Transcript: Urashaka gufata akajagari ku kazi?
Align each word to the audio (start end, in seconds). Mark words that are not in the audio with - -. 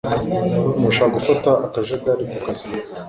Urashaka 0.79 1.13
gufata 1.17 1.49
akajagari 1.65 2.23
ku 2.31 2.37
kazi? 2.45 2.67